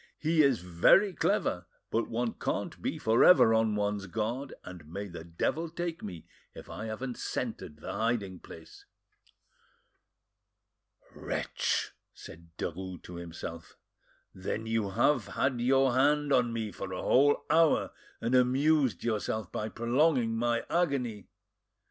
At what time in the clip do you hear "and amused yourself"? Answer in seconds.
18.19-19.51